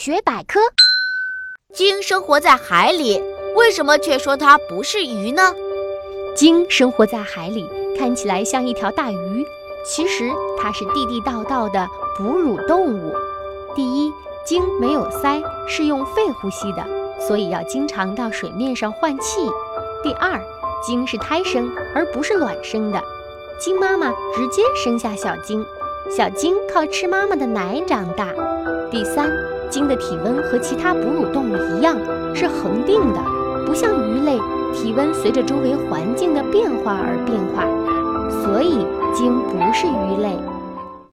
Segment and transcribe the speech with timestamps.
[0.00, 0.58] 学百科：
[1.74, 3.22] 鲸生活在海里，
[3.54, 5.54] 为什么却说它不是鱼呢？
[6.34, 9.44] 鲸生活在海里，看起来像一条大鱼，
[9.84, 11.86] 其实它是地地道道的
[12.16, 13.14] 哺乳动物。
[13.76, 14.10] 第一，
[14.42, 16.82] 鲸没有鳃，是用肺呼吸的，
[17.20, 19.50] 所以要经常到水面上换气。
[20.02, 20.40] 第二，
[20.82, 22.98] 鲸是胎生而不是卵生的，
[23.60, 25.62] 鲸妈妈直接生下小鲸，
[26.10, 28.32] 小鲸靠吃妈妈的奶长大。
[28.90, 29.30] 第三，
[29.70, 31.96] 鲸的体温和其他哺乳动物一样
[32.34, 33.20] 是恒定的，
[33.64, 34.36] 不像鱼类，
[34.74, 37.64] 体温随着周围环境的变化而变化，
[38.42, 40.36] 所以鲸不是鱼类。